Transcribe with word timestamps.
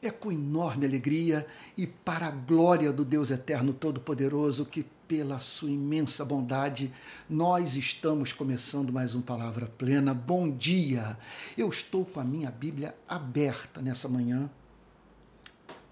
É 0.00 0.12
com 0.12 0.30
enorme 0.30 0.86
alegria 0.86 1.44
e 1.76 1.84
para 1.84 2.28
a 2.28 2.30
glória 2.30 2.92
do 2.92 3.04
Deus 3.04 3.32
Eterno 3.32 3.72
Todo-Poderoso 3.72 4.64
que, 4.64 4.84
pela 5.08 5.40
sua 5.40 5.70
imensa 5.70 6.24
bondade, 6.24 6.92
nós 7.28 7.74
estamos 7.74 8.32
começando 8.32 8.92
mais 8.92 9.16
um 9.16 9.20
Palavra 9.20 9.66
Plena. 9.66 10.14
Bom 10.14 10.48
dia! 10.48 11.18
Eu 11.56 11.68
estou 11.68 12.04
com 12.04 12.20
a 12.20 12.24
minha 12.24 12.48
Bíblia 12.48 12.94
aberta 13.08 13.82
nessa 13.82 14.08
manhã 14.08 14.48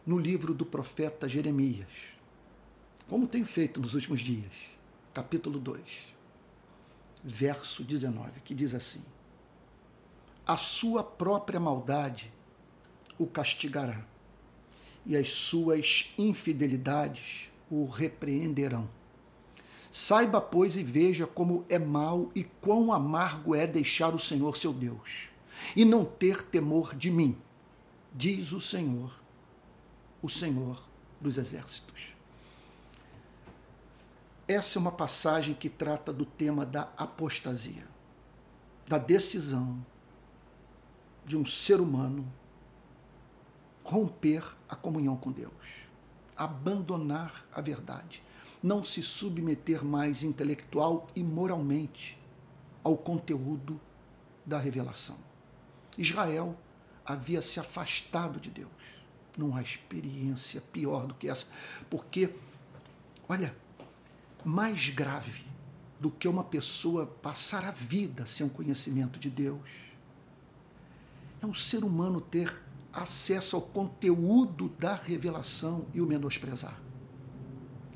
no 0.06 0.20
livro 0.20 0.54
do 0.54 0.64
profeta 0.64 1.28
Jeremias, 1.28 1.88
como 3.08 3.26
tenho 3.26 3.44
feito 3.44 3.80
nos 3.80 3.94
últimos 3.94 4.20
dias, 4.20 4.52
capítulo 5.12 5.58
2, 5.58 5.80
verso 7.24 7.82
19, 7.82 8.40
que 8.44 8.54
diz 8.54 8.72
assim: 8.72 9.02
A 10.46 10.56
sua 10.56 11.02
própria 11.02 11.58
maldade 11.58 12.35
o 13.18 13.26
castigará, 13.26 14.04
e 15.04 15.16
as 15.16 15.32
suas 15.32 16.12
infidelidades 16.18 17.50
o 17.70 17.86
repreenderão. 17.86 18.88
Saiba, 19.90 20.40
pois, 20.40 20.76
e 20.76 20.82
veja 20.82 21.26
como 21.26 21.64
é 21.68 21.78
mal 21.78 22.30
e 22.34 22.44
quão 22.44 22.92
amargo 22.92 23.54
é 23.54 23.66
deixar 23.66 24.14
o 24.14 24.18
Senhor 24.18 24.56
seu 24.56 24.72
Deus, 24.72 25.28
e 25.74 25.84
não 25.84 26.04
ter 26.04 26.42
temor 26.42 26.94
de 26.94 27.10
mim, 27.10 27.36
diz 28.12 28.52
o 28.52 28.60
Senhor, 28.60 29.18
o 30.20 30.28
Senhor 30.28 30.82
dos 31.20 31.38
Exércitos. 31.38 32.14
Essa 34.48 34.78
é 34.78 34.80
uma 34.80 34.92
passagem 34.92 35.54
que 35.54 35.68
trata 35.68 36.12
do 36.12 36.24
tema 36.24 36.64
da 36.64 36.92
apostasia, 36.96 37.88
da 38.86 38.98
decisão 38.98 39.84
de 41.24 41.36
um 41.36 41.44
ser 41.44 41.80
humano 41.80 42.30
romper 43.86 44.42
a 44.68 44.74
comunhão 44.74 45.16
com 45.16 45.30
Deus, 45.30 45.52
abandonar 46.36 47.46
a 47.52 47.60
verdade, 47.60 48.22
não 48.62 48.84
se 48.84 49.02
submeter 49.02 49.84
mais 49.84 50.22
intelectual 50.22 51.06
e 51.14 51.22
moralmente 51.22 52.18
ao 52.82 52.96
conteúdo 52.96 53.80
da 54.44 54.58
revelação. 54.58 55.16
Israel 55.96 56.56
havia 57.04 57.40
se 57.40 57.60
afastado 57.60 58.40
de 58.40 58.50
Deus. 58.50 58.70
Não 59.38 59.54
há 59.54 59.62
experiência 59.62 60.60
pior 60.72 61.06
do 61.06 61.14
que 61.14 61.28
essa, 61.28 61.46
porque, 61.90 62.34
olha, 63.28 63.54
mais 64.44 64.88
grave 64.88 65.44
do 66.00 66.10
que 66.10 66.28
uma 66.28 66.44
pessoa 66.44 67.06
passar 67.06 67.64
a 67.64 67.70
vida 67.70 68.26
sem 68.26 68.46
o 68.46 68.50
conhecimento 68.50 69.18
de 69.18 69.30
Deus 69.30 69.60
é 71.40 71.46
um 71.46 71.54
ser 71.54 71.84
humano 71.84 72.20
ter 72.20 72.62
acesso 72.96 73.56
ao 73.56 73.62
conteúdo 73.62 74.70
da 74.78 74.94
revelação 74.94 75.84
e 75.92 76.00
o 76.00 76.06
menosprezar. 76.06 76.80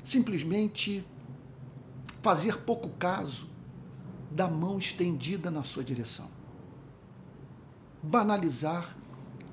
Simplesmente 0.03 1.05
fazer 2.21 2.59
pouco 2.59 2.89
caso 2.89 3.49
da 4.29 4.47
mão 4.47 4.77
estendida 4.77 5.49
na 5.49 5.63
sua 5.63 5.83
direção. 5.83 6.29
Banalizar 8.03 8.95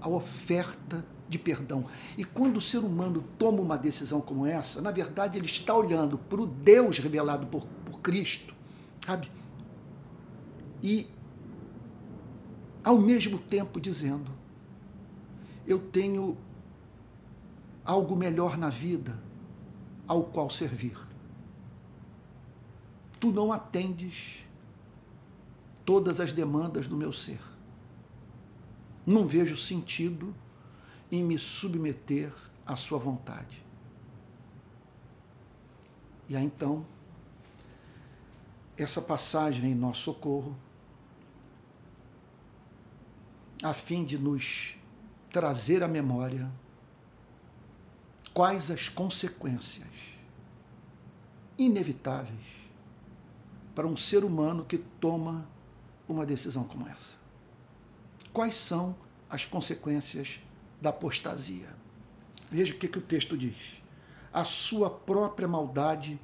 a 0.01 0.09
oferta 0.09 1.05
de 1.29 1.39
perdão. 1.39 1.85
E 2.17 2.25
quando 2.25 2.59
o 2.59 2.61
ser 2.61 2.79
humano 2.79 3.25
toma 3.39 3.61
uma 3.61 3.77
decisão 3.77 4.21
como 4.21 4.47
essa, 4.47 4.81
na 4.81 4.91
verdade 4.91 5.39
ele 5.39 5.47
está 5.47 5.75
olhando 5.75 6.19
para 6.19 6.41
o 6.41 6.47
Deus 6.47 6.99
revelado 6.99 7.47
por, 7.47 7.67
por 7.85 8.01
Cristo, 8.01 8.55
sabe? 9.05 9.31
E 10.83 11.09
ao 12.85 12.99
mesmo 12.99 13.39
tempo 13.39 13.81
dizendo: 13.81 14.31
eu 15.69 15.79
tenho 15.79 16.35
algo 17.85 18.17
melhor 18.17 18.57
na 18.57 18.71
vida 18.71 19.21
ao 20.07 20.25
qual 20.25 20.49
servir. 20.49 20.99
Tu 23.21 23.31
não 23.31 23.53
atendes 23.53 24.39
todas 25.85 26.21
as 26.21 26.33
demandas 26.33 26.87
do 26.87 26.97
meu 26.97 27.13
ser. 27.13 27.41
Não 29.07 29.27
vejo 29.29 29.59
sentido 29.59 30.35
em 31.13 31.23
me 31.23 31.39
submeter 31.39 32.33
à 32.65 32.75
sua 32.75 32.99
vontade. 32.99 33.63
E 36.31 36.37
aí 36.37 36.45
então, 36.45 36.87
essa 38.75 39.03
passagem 39.03 39.73
em 39.73 39.75
nosso 39.75 40.05
socorro, 40.05 40.57
a 43.63 43.75
fim 43.75 44.05
de 44.05 44.17
nos 44.17 44.78
trazer 45.31 45.83
à 45.83 45.89
memória 45.89 46.51
quais 48.33 48.71
as 48.71 48.89
consequências 48.89 49.89
inevitáveis 51.59 52.59
para 53.75 53.87
um 53.87 53.97
ser 53.97 54.25
humano 54.25 54.65
que 54.65 54.79
toma 54.79 55.47
uma 56.09 56.25
decisão 56.25 56.65
como 56.65 56.89
essa. 56.89 57.17
Quais 58.33 58.57
são 58.57 58.97
as 59.29 59.45
consequências 59.45 60.41
da 60.81 60.91
apostasia? 60.91 61.69
Veja 62.51 62.75
o 62.75 62.79
que, 62.79 62.89
que 62.89 62.99
o 62.99 63.03
texto 63.03 63.37
diz. 63.37 63.83
A 64.33 64.45
sua 64.45 64.89
própria 64.89 65.49
maldade 65.49 66.19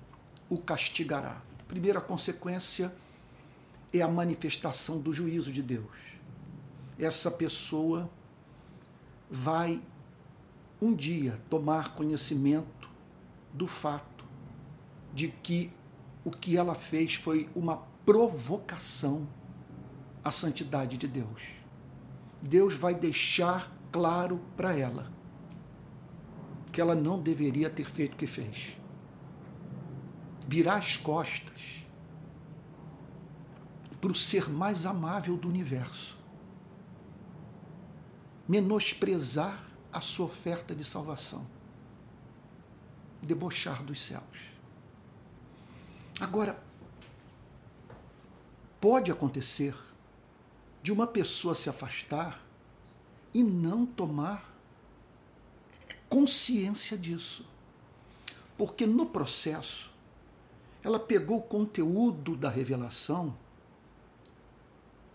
o 0.49 0.59
castigará. 0.59 1.43
Primeira 1.67 2.01
consequência 2.01 2.95
é 3.93 4.01
a 4.01 4.09
manifestação 4.09 4.99
do 4.99 5.13
juízo 5.13 5.53
de 5.53 5.63
Deus. 5.63 5.97
Essa 6.99 7.31
pessoa 7.31 8.09
vai 9.35 9.83
um 10.81 10.95
dia 10.95 11.35
tomar 11.51 11.97
conhecimento 11.97 12.89
do 13.53 13.67
fato 13.67 14.25
de 15.13 15.29
que 15.29 15.73
o 16.25 16.31
que 16.31 16.57
ela 16.57 16.75
fez 16.75 17.17
foi 17.17 17.51
uma 17.55 17.79
provocação 18.07 19.27
à 20.23 20.31
santidade 20.31 20.97
de 20.97 21.09
Deus. 21.09 21.43
Deus 22.41 22.75
vai 22.75 22.95
deixar 22.95 23.73
claro 23.91 24.41
para 24.57 24.73
ela 24.79 25.13
que 26.71 26.81
ela 26.81 26.95
não 26.95 27.21
deveria 27.21 27.69
ter 27.69 27.91
feito 27.91 28.15
o 28.15 28.17
que 28.17 28.29
fez. 28.29 28.77
Virar 30.47 30.77
as 30.77 30.97
costas 30.97 31.85
para 34.01 34.13
o 34.13 34.15
ser 34.15 34.49
mais 34.49 34.87
amável 34.87 35.37
do 35.37 35.49
universo 35.49 36.14
menosprezar 38.47 39.65
a 39.93 40.01
sua 40.01 40.27
oferta 40.27 40.75
de 40.75 40.85
salvação, 40.85 41.47
debochar 43.23 43.83
dos 43.83 44.01
céus. 44.03 44.53
Agora, 46.21 46.63
pode 48.81 49.11
acontecer 49.11 49.75
de 50.83 50.93
uma 50.93 51.07
pessoa 51.07 51.55
se 51.55 51.71
afastar 51.71 52.45
e 53.33 53.43
não 53.43 53.87
tomar 53.87 54.55
consciência 56.09 56.97
disso. 56.97 57.49
Porque 58.57 58.87
no 58.87 59.07
processo, 59.07 59.91
ela 60.83 61.01
pegou 61.01 61.39
o 61.39 61.43
conteúdo 61.43 62.37
da 62.37 62.49
revelação 62.49 63.37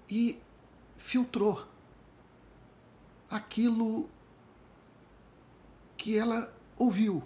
e 0.10 0.42
filtrou 0.98 1.66
aquilo 3.30 4.10
que 5.98 6.18
ela 6.18 6.54
ouviu, 6.78 7.22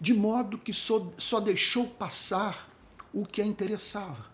de 0.00 0.14
modo 0.14 0.58
que 0.58 0.72
só, 0.72 1.10
só 1.16 1.40
deixou 1.40 1.88
passar 1.88 2.68
o 3.12 3.24
que 3.24 3.40
a 3.40 3.46
interessava, 3.46 4.26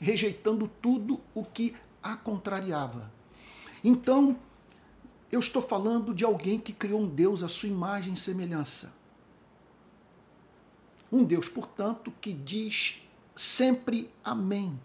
rejeitando 0.00 0.68
tudo 0.80 1.20
o 1.34 1.44
que 1.44 1.76
a 2.02 2.16
contrariava. 2.16 3.10
Então, 3.84 4.38
eu 5.30 5.38
estou 5.38 5.62
falando 5.62 6.14
de 6.14 6.24
alguém 6.24 6.58
que 6.58 6.72
criou 6.72 7.02
um 7.02 7.08
Deus 7.08 7.42
à 7.42 7.48
sua 7.48 7.68
imagem 7.68 8.14
e 8.14 8.16
semelhança. 8.16 8.92
Um 11.12 11.24
Deus, 11.24 11.48
portanto, 11.48 12.12
que 12.20 12.32
diz 12.32 13.00
sempre 13.34 14.10
amém 14.24 14.78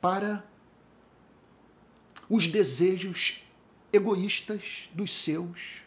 para 0.00 0.44
os 2.32 2.46
desejos 2.46 3.42
egoístas 3.92 4.88
dos 4.94 5.14
seus 5.14 5.82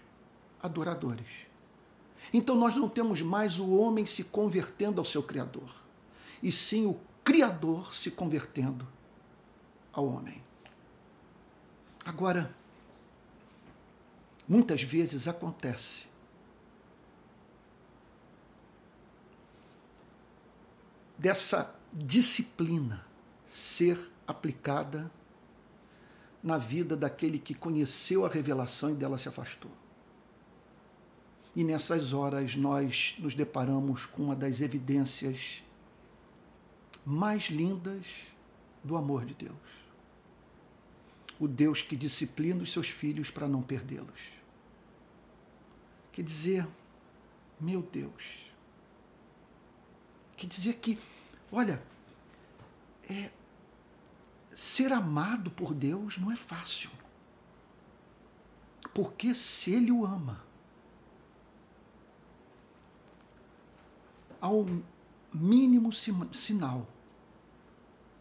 adoradores. 0.61 1.25
Então 2.31 2.55
nós 2.55 2.75
não 2.75 2.87
temos 2.87 3.19
mais 3.19 3.59
o 3.59 3.71
homem 3.71 4.05
se 4.05 4.25
convertendo 4.25 5.01
ao 5.01 5.05
seu 5.05 5.23
Criador, 5.23 5.73
e 6.43 6.51
sim 6.51 6.85
o 6.85 6.99
Criador 7.23 7.95
se 7.95 8.11
convertendo 8.11 8.87
ao 9.91 10.05
homem. 10.05 10.39
Agora, 12.05 12.55
muitas 14.47 14.83
vezes 14.83 15.27
acontece 15.27 16.05
dessa 21.17 21.73
disciplina 21.91 23.03
ser 23.47 23.97
aplicada 24.27 25.11
na 26.45 26.59
vida 26.59 26.95
daquele 26.95 27.39
que 27.39 27.55
conheceu 27.55 28.23
a 28.23 28.29
revelação 28.29 28.91
e 28.91 28.93
dela 28.93 29.17
se 29.17 29.27
afastou. 29.27 29.71
E 31.55 31.63
nessas 31.63 32.13
horas 32.13 32.55
nós 32.55 33.15
nos 33.17 33.33
deparamos 33.33 34.05
com 34.05 34.25
uma 34.25 34.35
das 34.35 34.61
evidências 34.61 35.63
mais 37.03 37.45
lindas 37.45 38.05
do 38.83 38.95
amor 38.95 39.25
de 39.25 39.33
Deus. 39.33 39.55
O 41.39 41.47
Deus 41.47 41.81
que 41.81 41.95
disciplina 41.95 42.61
os 42.61 42.71
seus 42.71 42.89
filhos 42.89 43.31
para 43.31 43.47
não 43.47 43.63
perdê-los. 43.63 44.29
Quer 46.11 46.21
dizer, 46.21 46.67
meu 47.59 47.81
Deus, 47.81 48.51
quer 50.37 50.45
dizer 50.45 50.75
que, 50.75 50.99
olha, 51.51 51.81
é, 53.09 53.31
ser 54.55 54.91
amado 54.91 55.51
por 55.51 55.73
Deus 55.73 56.17
não 56.17 56.31
é 56.31 56.35
fácil. 56.35 56.89
Porque 58.93 59.35
se 59.35 59.71
Ele 59.71 59.91
o 59.91 60.03
ama, 60.03 60.43
ao 64.45 64.65
mínimo 65.33 65.91
sinal 65.91 66.87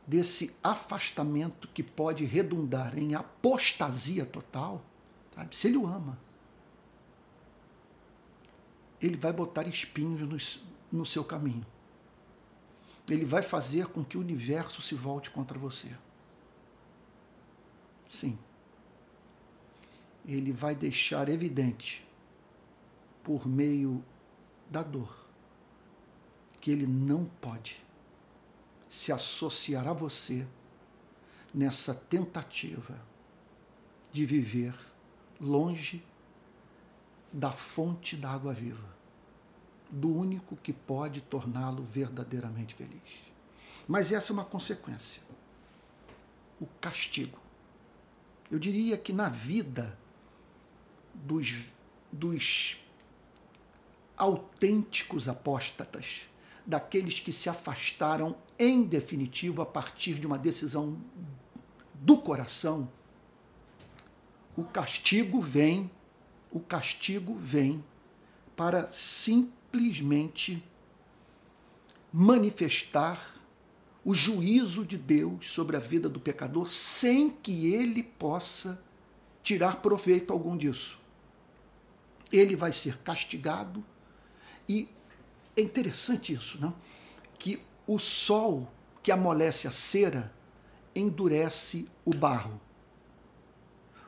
desse 0.07 0.55
afastamento 0.63 1.69
que 1.69 1.83
pode 1.83 2.25
redundar 2.25 2.99
em 2.99 3.15
apostasia 3.15 4.27
total, 4.27 4.83
sabe? 5.35 5.57
se 5.57 5.69
ele 5.69 5.77
o 5.77 5.87
ama, 5.87 6.19
ele 9.01 9.17
vai 9.17 9.33
botar 9.33 9.67
espinhos 9.67 10.21
no, 10.91 10.99
no 10.99 11.07
seu 11.07 11.23
caminho. 11.23 11.65
Ele 13.09 13.25
vai 13.27 13.43
fazer 13.43 13.89
com 13.89 14.03
que 14.03 14.17
o 14.17 14.21
universo 14.21 14.81
se 14.81 14.95
volte 14.95 15.31
contra 15.31 15.59
você. 15.59 15.95
Sim. 18.15 18.39
Ele 20.25 20.53
vai 20.53 20.75
deixar 20.75 21.29
evidente, 21.29 22.07
por 23.25 23.49
meio 23.49 24.05
da 24.71 24.83
dor, 24.85 25.27
que 26.61 26.71
ele 26.71 26.87
não 26.87 27.25
pode 27.41 27.83
se 28.89 29.11
associar 29.11 29.89
a 29.89 29.93
você 29.93 30.47
nessa 31.53 31.93
tentativa 31.93 32.99
de 34.13 34.25
viver 34.25 34.75
longe 35.41 36.05
da 37.33 37.51
fonte 37.51 38.17
da 38.17 38.31
água 38.31 38.55
viva, 38.55 38.95
do 39.91 40.09
único 40.09 40.57
que 40.57 40.73
pode 40.73 41.21
torná-lo 41.21 41.83
verdadeiramente 41.83 42.77
feliz. 42.77 43.25
Mas 43.89 44.13
essa 44.13 44.33
é 44.33 44.35
uma 44.35 44.45
consequência. 44.45 45.21
O 46.61 46.67
castigo. 46.81 47.44
Eu 48.55 48.61
diria 48.61 48.97
que 48.97 49.13
na 49.13 49.29
vida 49.29 49.99
dos, 51.13 51.73
dos 52.13 52.77
autênticos 54.17 55.29
apóstatas, 55.29 56.29
daqueles 56.65 57.19
que 57.19 57.33
se 57.33 57.49
afastaram 57.49 58.37
em 58.57 58.85
definitivo 58.85 59.61
a 59.61 59.67
partir 59.67 60.21
de 60.21 60.27
uma 60.29 60.39
decisão 60.39 60.97
do 61.95 62.17
coração, 62.17 62.89
o 64.57 64.63
castigo 64.63 65.41
vem, 65.41 65.91
o 66.49 66.61
castigo 66.61 67.35
vem 67.35 67.85
para 68.55 68.87
simplesmente 68.93 70.63
manifestar 72.13 73.34
o 74.05 74.15
juízo 74.15 74.85
de 74.85 74.99
Deus 74.99 75.51
sobre 75.51 75.77
a 75.77 75.81
vida 75.81 76.09
do 76.09 76.21
pecador 76.21 76.69
sem 76.69 77.31
que 77.31 77.73
ele 77.73 78.03
possa 78.03 78.81
tirar 79.43 79.77
proveito 79.77 80.33
algum 80.33 80.57
disso. 80.57 80.99
Ele 82.33 82.55
vai 82.55 82.73
ser 82.73 82.99
castigado 82.99 83.85
e 84.69 84.89
é 85.57 85.63
interessante 85.63 86.33
isso, 86.33 86.61
não? 86.61 86.75
Que 87.39 87.63
o 87.87 87.99
sol 87.99 88.71
que 89.03 89.13
amolece 89.13 89.69
a 89.69 89.71
cera 89.71 90.33
endurece 90.95 91.87
o 92.05 92.15
barro. 92.15 92.61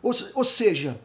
Ou, 0.03 0.13
ou 0.35 0.45
seja, 0.45 1.01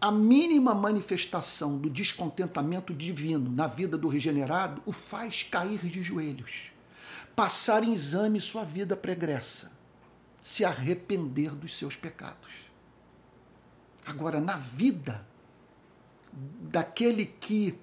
a 0.00 0.10
mínima 0.10 0.74
manifestação 0.74 1.76
do 1.76 1.90
descontentamento 1.90 2.94
divino 2.94 3.50
na 3.50 3.66
vida 3.66 3.98
do 3.98 4.08
regenerado 4.08 4.82
o 4.86 4.92
faz 4.92 5.42
cair 5.42 5.78
de 5.78 6.02
joelhos, 6.02 6.72
passar 7.34 7.84
em 7.84 7.92
exame 7.92 8.40
sua 8.40 8.64
vida 8.64 8.96
pregressa, 8.96 9.72
se 10.42 10.64
arrepender 10.64 11.54
dos 11.54 11.76
seus 11.76 11.96
pecados. 11.96 12.50
Agora, 14.04 14.40
na 14.40 14.56
vida 14.56 15.26
daquele 16.32 17.26
que 17.26 17.78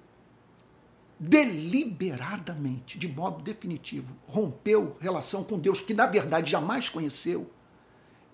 deliberadamente, 1.18 2.98
de 2.98 3.08
modo 3.08 3.42
definitivo, 3.42 4.16
rompeu 4.26 4.96
relação 5.00 5.42
com 5.42 5.58
Deus, 5.58 5.80
que 5.80 5.92
na 5.92 6.06
verdade 6.06 6.50
jamais 6.50 6.88
conheceu, 6.88 7.50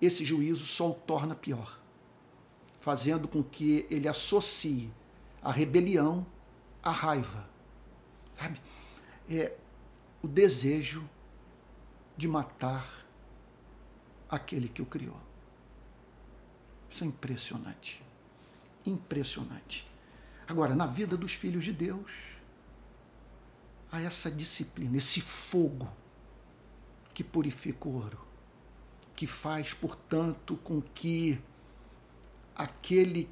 esse 0.00 0.24
juízo 0.24 0.66
só 0.66 0.90
o 0.90 0.94
torna 0.94 1.34
pior, 1.34 1.80
fazendo 2.80 3.26
com 3.26 3.42
que 3.42 3.86
ele 3.88 4.06
associe 4.06 4.92
a 5.42 5.50
rebelião 5.50 6.26
à 6.82 6.90
raiva. 6.90 7.48
Sabe? 8.38 8.60
É 9.30 9.54
o 10.24 10.28
desejo 10.28 11.06
de 12.16 12.26
matar 12.26 13.06
aquele 14.26 14.70
que 14.70 14.80
o 14.80 14.86
criou. 14.86 15.20
Isso 16.90 17.04
é 17.04 17.06
impressionante. 17.06 18.02
Impressionante. 18.86 19.86
Agora, 20.48 20.74
na 20.74 20.86
vida 20.86 21.14
dos 21.14 21.34
filhos 21.34 21.62
de 21.62 21.74
Deus, 21.74 22.10
a 23.92 24.00
essa 24.00 24.30
disciplina, 24.30 24.96
esse 24.96 25.20
fogo 25.20 25.92
que 27.12 27.22
purifica 27.22 27.86
o 27.86 27.92
ouro, 27.92 28.26
que 29.14 29.26
faz, 29.26 29.74
portanto, 29.74 30.56
com 30.64 30.80
que 30.80 31.38
aquele 32.56 33.28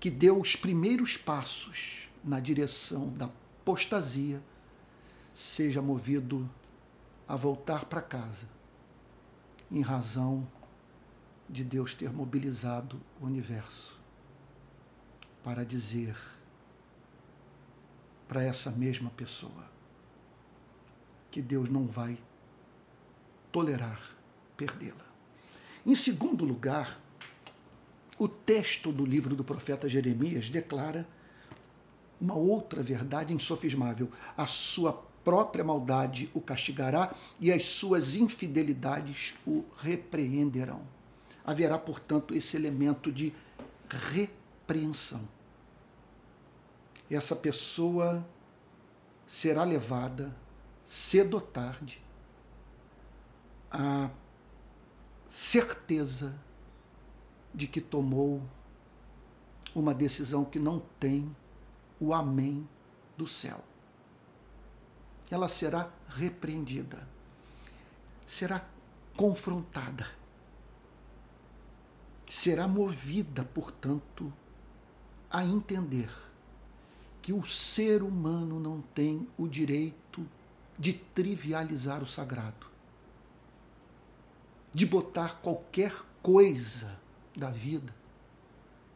que 0.00 0.10
deu 0.10 0.40
os 0.40 0.56
primeiros 0.56 1.16
passos 1.16 2.08
na 2.24 2.40
direção 2.40 3.12
da 3.12 3.26
apostasia 3.26 4.42
seja 5.34 5.82
movido 5.82 6.48
a 7.26 7.34
voltar 7.34 7.86
para 7.86 8.00
casa, 8.00 8.46
em 9.70 9.80
razão 9.80 10.46
de 11.50 11.64
Deus 11.64 11.92
ter 11.92 12.12
mobilizado 12.12 13.00
o 13.20 13.26
universo 13.26 13.98
para 15.42 15.64
dizer 15.64 16.16
para 18.28 18.42
essa 18.42 18.70
mesma 18.70 19.10
pessoa. 19.10 19.72
Que 21.30 21.42
Deus 21.42 21.68
não 21.68 21.86
vai 21.86 22.16
tolerar 23.50 24.00
perdê-la. 24.56 25.04
Em 25.84 25.94
segundo 25.94 26.44
lugar, 26.44 26.98
o 28.18 28.28
texto 28.28 28.92
do 28.92 29.04
livro 29.04 29.34
do 29.34 29.44
profeta 29.44 29.88
Jeremias 29.88 30.48
declara 30.48 31.06
uma 32.20 32.34
outra 32.34 32.82
verdade 32.82 33.34
insofismável. 33.34 34.10
A 34.36 34.46
sua 34.46 34.92
própria 35.24 35.64
maldade 35.64 36.30
o 36.34 36.40
castigará 36.40 37.14
e 37.40 37.50
as 37.50 37.66
suas 37.66 38.14
infidelidades 38.14 39.34
o 39.46 39.64
repreenderão. 39.78 40.82
Haverá, 41.44 41.78
portanto, 41.78 42.34
esse 42.34 42.56
elemento 42.56 43.10
de 43.10 43.32
repreensão 43.88 45.26
essa 47.14 47.36
pessoa 47.36 48.26
será 49.26 49.64
levada 49.64 50.34
cedo 50.84 51.34
ou 51.34 51.40
tarde 51.40 52.02
à 53.70 54.10
certeza 55.28 56.38
de 57.52 57.66
que 57.66 57.80
tomou 57.80 58.42
uma 59.74 59.94
decisão 59.94 60.44
que 60.44 60.58
não 60.58 60.80
tem 61.00 61.34
o 61.98 62.12
amém 62.12 62.68
do 63.16 63.26
céu. 63.26 63.62
Ela 65.30 65.48
será 65.48 65.90
repreendida, 66.08 67.06
será 68.26 68.64
confrontada, 69.16 70.06
será 72.28 72.68
movida, 72.68 73.44
portanto, 73.44 74.32
a 75.30 75.44
entender 75.44 76.10
que 77.22 77.32
o 77.32 77.44
ser 77.46 78.02
humano 78.02 78.60
não 78.60 78.80
tem 78.80 79.28
o 79.38 79.48
direito 79.48 80.26
de 80.78 80.92
trivializar 80.92 82.02
o 82.02 82.06
sagrado, 82.06 82.66
de 84.72 84.84
botar 84.84 85.36
qualquer 85.40 85.94
coisa 86.22 86.98
da 87.36 87.50
vida 87.50 87.94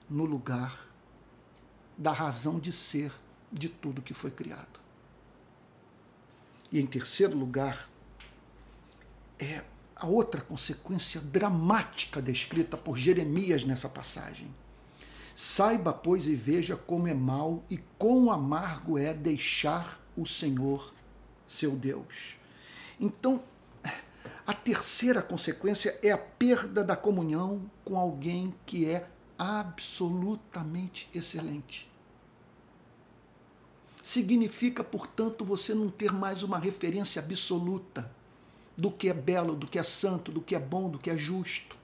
no 0.08 0.24
lugar 0.24 0.86
da 1.96 2.12
razão 2.12 2.58
de 2.58 2.72
ser 2.72 3.12
de 3.52 3.68
tudo 3.68 4.02
que 4.02 4.14
foi 4.14 4.30
criado. 4.30 4.87
E 6.70 6.80
em 6.80 6.86
terceiro 6.86 7.36
lugar, 7.36 7.88
é 9.38 9.62
a 9.96 10.06
outra 10.06 10.40
consequência 10.40 11.20
dramática 11.20 12.20
descrita 12.22 12.76
por 12.76 12.96
Jeremias 12.96 13.64
nessa 13.64 13.88
passagem. 13.88 14.48
Saiba, 15.34 15.92
pois, 15.92 16.26
e 16.26 16.34
veja 16.34 16.76
como 16.76 17.06
é 17.08 17.14
mal 17.14 17.62
e 17.70 17.78
quão 17.98 18.30
amargo 18.30 18.98
é 18.98 19.14
deixar 19.14 20.00
o 20.16 20.26
Senhor, 20.26 20.92
seu 21.46 21.76
Deus. 21.76 22.36
Então, 23.00 23.42
a 24.46 24.52
terceira 24.52 25.22
consequência 25.22 25.98
é 26.02 26.10
a 26.10 26.18
perda 26.18 26.82
da 26.82 26.96
comunhão 26.96 27.70
com 27.84 27.96
alguém 27.96 28.54
que 28.66 28.84
é 28.86 29.08
absolutamente 29.38 31.08
excelente. 31.14 31.87
Significa, 34.08 34.82
portanto, 34.82 35.44
você 35.44 35.74
não 35.74 35.90
ter 35.90 36.10
mais 36.10 36.42
uma 36.42 36.58
referência 36.58 37.20
absoluta 37.20 38.10
do 38.74 38.90
que 38.90 39.10
é 39.10 39.12
belo, 39.12 39.54
do 39.54 39.66
que 39.66 39.78
é 39.78 39.82
santo, 39.82 40.32
do 40.32 40.40
que 40.40 40.54
é 40.54 40.58
bom, 40.58 40.88
do 40.88 40.98
que 40.98 41.10
é 41.10 41.18
justo. 41.18 41.76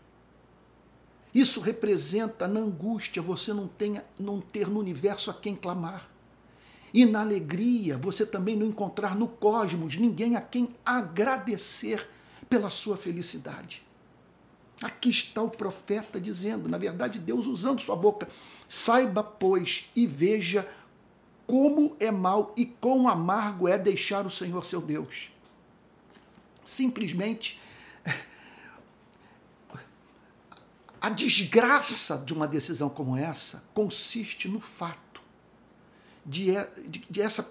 Isso 1.34 1.60
representa 1.60 2.48
na 2.48 2.60
angústia 2.60 3.20
você 3.20 3.52
não, 3.52 3.68
tenha, 3.68 4.02
não 4.18 4.40
ter 4.40 4.70
no 4.70 4.80
universo 4.80 5.30
a 5.30 5.34
quem 5.34 5.54
clamar. 5.54 6.08
E 6.94 7.04
na 7.04 7.20
alegria 7.20 7.98
você 7.98 8.24
também 8.24 8.56
não 8.56 8.68
encontrar 8.68 9.14
no 9.14 9.28
cosmos 9.28 9.94
ninguém 9.94 10.34
a 10.34 10.40
quem 10.40 10.74
agradecer 10.82 12.08
pela 12.48 12.70
sua 12.70 12.96
felicidade. 12.96 13.82
Aqui 14.80 15.10
está 15.10 15.42
o 15.42 15.50
profeta 15.50 16.18
dizendo, 16.18 16.70
na 16.70 16.78
verdade, 16.78 17.18
Deus 17.18 17.46
usando 17.46 17.82
sua 17.82 17.96
boca. 17.96 18.26
Saiba, 18.66 19.22
pois, 19.22 19.90
e 19.94 20.06
veja 20.06 20.66
como 21.46 21.96
é 22.00 22.10
mal 22.10 22.52
e 22.56 22.66
quão 22.66 23.08
amargo 23.08 23.68
é 23.68 23.78
deixar 23.78 24.26
o 24.26 24.30
Senhor 24.30 24.64
seu 24.64 24.80
Deus. 24.80 25.30
Simplesmente 26.64 27.60
a 31.00 31.10
desgraça 31.10 32.16
de 32.16 32.32
uma 32.32 32.48
decisão 32.48 32.88
como 32.88 33.14
essa 33.14 33.62
consiste 33.74 34.48
no 34.48 34.58
fato 34.58 35.20
de, 36.24 36.52
de, 36.88 37.00
de 37.10 37.20
essa 37.20 37.46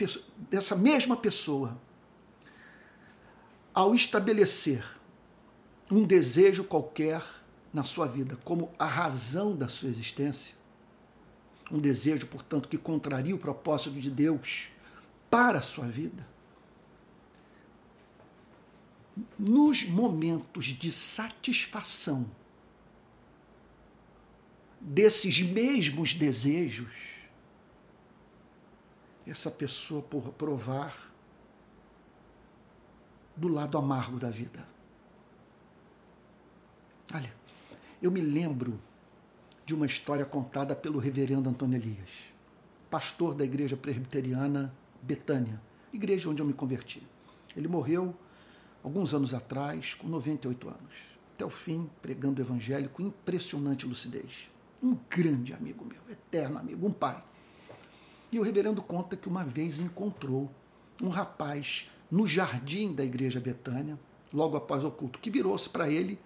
dessa 0.50 0.76
mesma 0.76 1.16
pessoa, 1.16 1.78
ao 3.72 3.94
estabelecer 3.94 4.84
um 5.92 6.04
desejo 6.04 6.64
qualquer 6.64 7.24
na 7.72 7.84
sua 7.84 8.08
vida 8.08 8.38
como 8.44 8.72
a 8.80 8.86
razão 8.86 9.56
da 9.56 9.68
sua 9.68 9.90
existência, 9.90 10.56
um 11.74 11.80
desejo, 11.80 12.28
portanto, 12.28 12.70
que 12.70 12.78
contraria 12.78 13.34
o 13.34 13.40
propósito 13.40 14.00
de 14.00 14.12
Deus 14.12 14.70
para 15.30 15.58
a 15.58 15.62
sua 15.62 15.88
vida, 15.88 16.26
nos 19.40 19.84
momentos 19.84 20.66
de 20.66 20.92
satisfação 20.92 22.30
desses 24.80 25.42
mesmos 25.42 26.14
desejos, 26.14 26.94
essa 29.26 29.50
pessoa 29.50 30.04
por 30.04 30.32
provar 30.34 31.12
do 33.36 33.48
lado 33.48 33.80
amargo 33.80 34.20
da 34.20 34.30
vida. 34.30 34.68
Olha, 37.12 37.34
eu 38.00 38.12
me 38.12 38.22
lembro 38.22 38.80
de 39.74 39.76
uma 39.76 39.88
história 39.88 40.24
contada 40.24 40.76
pelo 40.76 41.00
reverendo 41.00 41.50
Antônio 41.50 41.78
Elias, 41.78 42.10
pastor 42.92 43.34
da 43.34 43.44
igreja 43.44 43.76
presbiteriana 43.76 44.72
Betânia, 45.02 45.60
igreja 45.92 46.30
onde 46.30 46.44
eu 46.44 46.46
me 46.46 46.54
converti. 46.54 47.02
Ele 47.58 47.68
morreu 47.68 48.16
alguns 48.84 49.16
anos 49.16 49.34
atrás, 49.34 49.96
com 49.96 50.08
98 50.08 50.68
anos, 50.70 50.94
até 51.34 51.44
o 51.44 51.50
fim, 51.50 51.90
pregando 52.04 52.40
o 52.40 52.46
evangelho 52.46 52.88
com 52.90 53.02
impressionante 53.02 53.88
lucidez 53.88 54.48
um 54.84 54.96
grande 55.10 55.54
amigo 55.54 55.84
meu, 55.86 56.02
eterno 56.12 56.60
amigo, 56.60 56.86
um 56.86 56.92
pai. 56.92 57.24
E 58.32 58.38
o 58.38 58.44
reverendo 58.44 58.82
conta 58.82 59.16
que 59.16 59.30
uma 59.30 59.44
vez 59.44 59.80
encontrou 59.80 60.52
um 61.02 61.08
rapaz 61.10 61.90
no 62.12 62.28
jardim 62.28 62.94
da 62.94 63.04
igreja 63.04 63.40
Betânia, 63.40 63.98
logo 64.32 64.56
após 64.56 64.84
o 64.84 64.92
culto, 64.92 65.20
que 65.20 65.32
virou-se 65.32 65.68
para 65.68 65.90
ele 65.90 66.20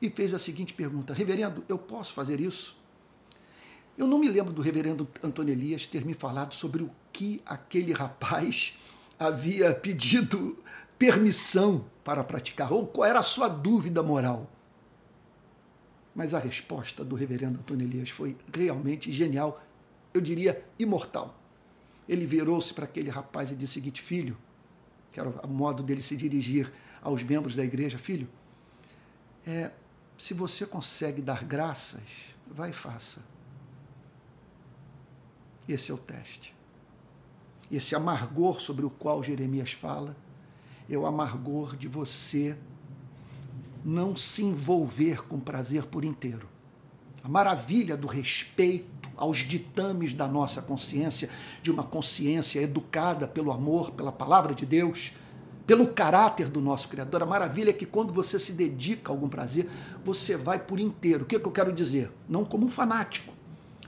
e 0.00 0.10
fez 0.10 0.34
a 0.34 0.38
seguinte 0.38 0.74
pergunta: 0.74 1.12
Reverendo, 1.14 1.64
eu 1.68 1.78
posso 1.78 2.12
fazer 2.12 2.40
isso? 2.40 2.76
Eu 3.96 4.06
não 4.06 4.18
me 4.18 4.28
lembro 4.28 4.52
do 4.52 4.60
reverendo 4.60 5.08
Antônio 5.22 5.52
Elias 5.52 5.86
ter 5.86 6.04
me 6.04 6.14
falado 6.14 6.52
sobre 6.52 6.82
o 6.82 6.90
que 7.12 7.40
aquele 7.46 7.92
rapaz 7.92 8.76
havia 9.18 9.72
pedido 9.72 10.58
permissão 10.98 11.84
para 12.02 12.24
praticar, 12.24 12.72
ou 12.72 12.86
qual 12.86 13.08
era 13.08 13.20
a 13.20 13.22
sua 13.22 13.48
dúvida 13.48 14.02
moral. 14.02 14.50
Mas 16.14 16.34
a 16.34 16.38
resposta 16.38 17.04
do 17.04 17.14
reverendo 17.14 17.58
Antônio 17.60 17.86
Elias 17.86 18.10
foi 18.10 18.36
realmente 18.52 19.12
genial, 19.12 19.62
eu 20.12 20.20
diria 20.20 20.64
imortal. 20.78 21.38
Ele 22.08 22.26
virou-se 22.26 22.72
para 22.74 22.84
aquele 22.84 23.10
rapaz 23.10 23.50
e 23.50 23.54
disse 23.54 23.72
o 23.72 23.74
seguinte: 23.74 24.02
Filho, 24.02 24.36
que 25.12 25.20
era 25.20 25.28
o 25.28 25.48
modo 25.48 25.82
dele 25.82 26.02
se 26.02 26.16
dirigir 26.16 26.70
aos 27.00 27.22
membros 27.22 27.56
da 27.56 27.64
igreja: 27.64 27.96
Filho, 27.96 28.28
é, 29.46 29.70
se 30.18 30.34
você 30.34 30.66
consegue 30.66 31.20
dar 31.20 31.44
graças, 31.44 32.02
vai 32.46 32.70
e 32.70 32.72
faça. 32.72 33.20
Esse 35.68 35.90
é 35.90 35.94
o 35.94 35.98
teste. 35.98 36.54
Esse 37.70 37.94
amargor 37.94 38.60
sobre 38.60 38.84
o 38.84 38.90
qual 38.90 39.22
Jeremias 39.22 39.72
fala 39.72 40.16
é 40.88 40.96
o 40.96 41.06
amargor 41.06 41.76
de 41.76 41.88
você 41.88 42.56
não 43.84 44.16
se 44.16 44.42
envolver 44.42 45.26
com 45.26 45.38
prazer 45.40 45.84
por 45.86 46.04
inteiro. 46.04 46.48
A 47.22 47.28
maravilha 47.28 47.96
do 47.96 48.06
respeito 48.06 49.08
aos 49.16 49.38
ditames 49.38 50.12
da 50.12 50.26
nossa 50.26 50.60
consciência, 50.60 51.30
de 51.62 51.70
uma 51.70 51.82
consciência 51.82 52.60
educada 52.60 53.26
pelo 53.26 53.52
amor, 53.52 53.92
pela 53.92 54.12
palavra 54.12 54.54
de 54.54 54.66
Deus, 54.66 55.12
pelo 55.66 55.88
caráter 55.88 56.48
do 56.48 56.60
nosso 56.60 56.88
Criador. 56.88 57.22
A 57.22 57.26
maravilha 57.26 57.70
é 57.70 57.72
que 57.72 57.86
quando 57.86 58.12
você 58.12 58.38
se 58.38 58.52
dedica 58.52 59.10
a 59.10 59.14
algum 59.14 59.28
prazer, 59.28 59.68
você 60.04 60.36
vai 60.36 60.58
por 60.58 60.78
inteiro. 60.78 61.24
O 61.24 61.26
que, 61.26 61.36
é 61.36 61.38
que 61.38 61.46
eu 61.46 61.52
quero 61.52 61.72
dizer? 61.72 62.10
Não 62.28 62.44
como 62.44 62.66
um 62.66 62.68
fanático, 62.68 63.32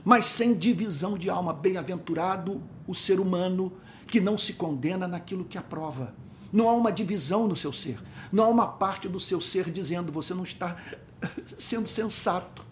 mas 0.03 0.25
sem 0.25 0.53
divisão 0.53 1.17
de 1.17 1.29
alma. 1.29 1.53
Bem-aventurado 1.53 2.61
o 2.87 2.95
ser 2.95 3.19
humano 3.19 3.73
que 4.07 4.19
não 4.19 4.37
se 4.37 4.53
condena 4.53 5.07
naquilo 5.07 5.45
que 5.45 5.57
aprova 5.57 6.13
não 6.51 6.69
há 6.69 6.73
uma 6.73 6.91
divisão 6.91 7.47
no 7.47 7.55
seu 7.55 7.73
ser. 7.73 7.99
Não 8.31 8.45
há 8.45 8.47
uma 8.47 8.67
parte 8.67 9.07
do 9.07 9.19
seu 9.19 9.41
ser 9.41 9.69
dizendo 9.69 10.11
você 10.11 10.33
não 10.33 10.43
está 10.43 10.77
sendo 11.57 11.87
sensato. 11.87 12.65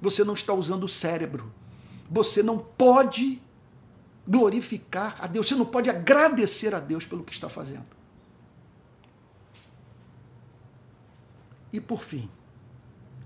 Você 0.00 0.24
não 0.24 0.34
está 0.34 0.52
usando 0.52 0.84
o 0.84 0.88
cérebro. 0.88 1.52
Você 2.10 2.42
não 2.42 2.58
pode 2.58 3.40
glorificar 4.26 5.16
a 5.20 5.26
Deus. 5.26 5.48
Você 5.48 5.54
não 5.54 5.66
pode 5.66 5.90
agradecer 5.90 6.74
a 6.74 6.80
Deus 6.80 7.04
pelo 7.06 7.24
que 7.24 7.32
está 7.32 7.48
fazendo. 7.48 7.86
E 11.72 11.80
por 11.80 12.02
fim, 12.02 12.30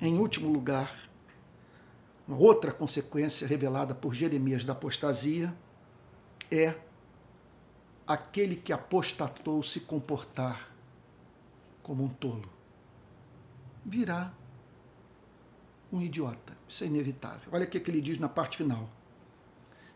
em 0.01 0.19
último 0.19 0.51
lugar, 0.53 1.09
uma 2.27 2.37
outra 2.39 2.73
consequência 2.73 3.47
revelada 3.47 3.95
por 3.95 4.15
Jeremias 4.15 4.65
da 4.65 4.73
apostasia 4.73 5.55
é 6.51 6.75
aquele 8.07 8.55
que 8.55 8.73
apostatou 8.73 9.63
se 9.63 9.81
comportar 9.81 10.73
como 11.83 12.05
um 12.05 12.09
tolo. 12.09 12.49
Virá 13.85 14.33
um 15.93 16.01
idiota. 16.01 16.57
Isso 16.69 16.85
é 16.85 16.87
inevitável. 16.87 17.49
Olha 17.53 17.65
o 17.65 17.69
que 17.69 17.79
ele 17.91 18.01
diz 18.01 18.19
na 18.19 18.29
parte 18.29 18.57
final. 18.57 18.89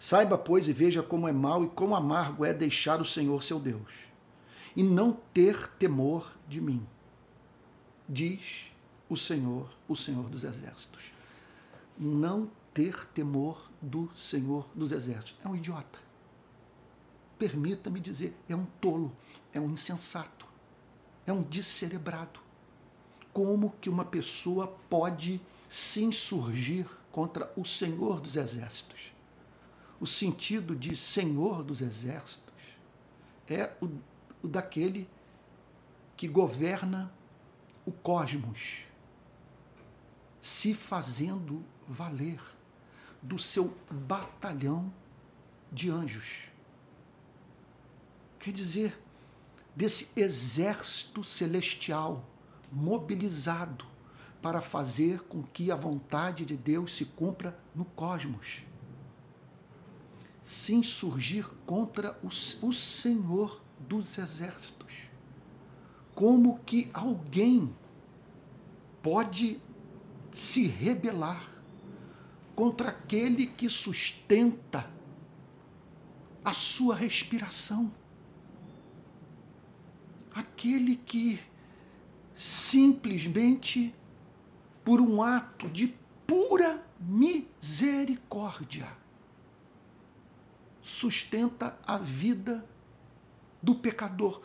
Saiba, 0.01 0.37
pois, 0.37 0.67
e 0.67 0.73
veja 0.73 1.01
como 1.01 1.29
é 1.29 1.33
mau 1.33 1.63
e 1.63 1.69
quão 1.69 1.95
amargo 1.95 2.45
é 2.45 2.53
deixar 2.53 3.01
o 3.01 3.05
Senhor 3.05 3.45
seu 3.45 3.61
Deus, 3.61 3.93
e 4.75 4.83
não 4.83 5.13
ter 5.33 5.69
temor 5.79 6.33
de 6.49 6.61
mim, 6.61 6.85
diz 8.09 8.65
o 9.09 9.17
Senhor, 9.17 9.71
o 9.87 9.95
Senhor 9.95 10.29
dos 10.29 10.43
Exércitos. 10.43 11.13
Não 11.97 12.51
ter 12.75 13.05
temor 13.09 13.71
do 13.81 14.11
Senhor 14.17 14.67
dos 14.75 14.91
Exércitos. 14.91 15.37
É 15.45 15.49
um 15.49 15.55
idiota 15.55 16.11
permita-me 17.41 17.99
dizer, 17.99 18.37
é 18.47 18.55
um 18.55 18.67
tolo, 18.79 19.11
é 19.55 19.59
um 19.59 19.71
insensato, 19.71 20.45
é 21.27 21.33
um 21.33 21.43
descerebrado. 21.43 22.39
Como 23.33 23.73
que 23.81 23.89
uma 23.89 24.05
pessoa 24.05 24.67
pode 24.91 25.41
se 25.67 26.05
insurgir 26.05 26.87
contra 27.11 27.51
o 27.57 27.65
Senhor 27.65 28.21
dos 28.21 28.37
Exércitos? 28.37 29.11
O 30.01 30.07
sentido 30.07 30.75
de 30.75 30.97
Senhor 30.97 31.63
dos 31.63 31.81
Exércitos 31.81 32.55
é 33.49 33.73
o, 33.81 33.91
o 34.43 34.49
daquele 34.49 35.09
que 36.17 36.27
governa 36.27 37.13
o 37.87 37.93
cosmos, 37.93 38.85
se 40.41 40.75
fazendo 40.75 41.63
valer 41.87 42.41
do 43.23 43.39
seu 43.39 43.77
batalhão 43.91 44.93
de 45.71 45.91
anjos 45.91 46.51
quer 48.41 48.53
dizer, 48.53 48.99
desse 49.77 50.11
exército 50.17 51.23
celestial 51.23 52.25
mobilizado 52.73 53.85
para 54.41 54.61
fazer 54.61 55.21
com 55.23 55.43
que 55.43 55.71
a 55.71 55.77
vontade 55.77 56.47
de 56.47 56.57
Deus 56.57 56.97
se 56.97 57.05
cumpra 57.05 57.57
no 57.75 57.85
cosmos. 57.85 58.63
Sem 60.51 60.83
surgir 60.83 61.49
contra 61.65 62.19
o, 62.25 62.27
o 62.67 62.73
Senhor 62.73 63.63
dos 63.79 64.19
exércitos. 64.19 64.93
Como 66.13 66.59
que 66.67 66.91
alguém 66.93 67.73
pode 69.01 69.63
se 70.33 70.67
rebelar 70.67 71.49
contra 72.57 72.89
aquele 72.89 73.47
que 73.47 73.69
sustenta 73.69 74.91
a 76.45 76.53
sua 76.53 76.97
respiração? 76.97 77.93
Aquele 80.35 80.97
que 80.97 81.39
simplesmente 82.35 83.95
por 84.85 85.01
um 85.01 85.23
ato 85.23 85.69
de 85.69 85.95
pura 86.27 86.85
misericórdia 86.99 88.99
sustenta 90.91 91.79
a 91.87 91.97
vida 91.97 92.67
do 93.63 93.77
pecador, 93.77 94.43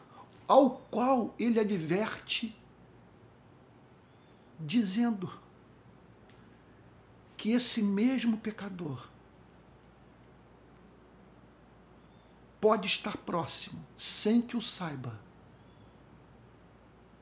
ao 0.48 0.78
qual 0.92 1.34
ele 1.40 1.60
adverte, 1.60 2.56
dizendo 4.60 5.28
que 7.36 7.50
esse 7.50 7.82
mesmo 7.82 8.38
pecador 8.38 9.10
pode 12.62 12.88
estar 12.88 13.18
próximo, 13.18 13.84
sem 13.98 14.40
que 14.40 14.56
o 14.56 14.62
saiba, 14.62 15.20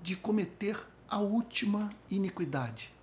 de 0.01 0.17
cometer 0.17 0.77
a 1.07 1.19
última 1.19 1.89
iniquidade, 2.11 2.93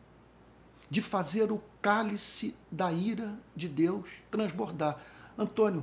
de 0.91 1.01
fazer 1.01 1.51
o 1.51 1.63
cálice 1.81 2.55
da 2.71 2.93
ira 2.93 3.39
de 3.57 3.69
Deus 3.69 4.07
transbordar. 4.31 5.01
Antônio, 5.39 5.83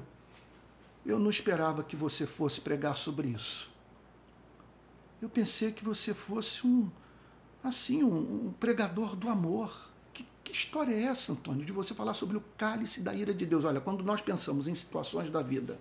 eu 1.08 1.18
não 1.18 1.30
esperava 1.30 1.84
que 1.84 1.96
você 1.96 2.28
fosse 2.28 2.60
pregar 2.60 2.98
sobre 2.98 3.30
isso. 3.30 3.72
Eu 5.22 5.30
pensei 5.30 5.72
que 5.72 5.84
você 5.84 6.14
fosse 6.14 6.68
um, 6.68 6.92
assim, 7.64 8.04
um, 8.04 8.48
um 8.48 8.54
pregador 8.60 9.16
do 9.16 9.30
amor. 9.30 9.90
Que, 10.14 10.28
que 10.44 10.52
história 10.52 10.94
é 10.94 11.04
essa, 11.04 11.32
Antônio, 11.32 11.66
de 11.66 11.72
você 11.72 11.94
falar 11.94 12.14
sobre 12.14 12.36
o 12.38 12.44
cálice 12.58 13.00
da 13.00 13.16
ira 13.16 13.34
de 13.34 13.46
Deus? 13.46 13.64
Olha, 13.64 13.80
quando 13.80 14.04
nós 14.04 14.20
pensamos 14.20 14.68
em 14.68 14.76
situações 14.76 15.30
da 15.30 15.42
vida 15.42 15.80